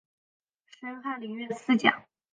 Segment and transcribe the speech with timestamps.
[0.65, 2.05] 升翰林院侍讲。